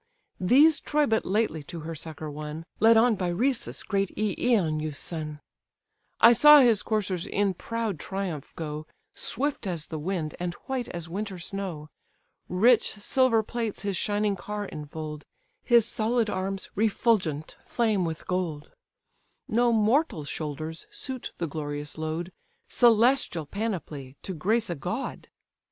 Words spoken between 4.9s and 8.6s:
son: I saw his coursers in proud triumph